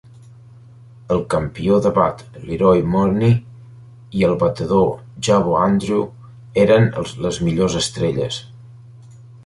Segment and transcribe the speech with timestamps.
[1.15, 3.37] El campió de bat Leroy Morney
[4.21, 4.91] i el batedor
[5.29, 6.05] Jabbo Andrew
[6.67, 6.93] eren
[7.29, 8.45] les millors estrelles.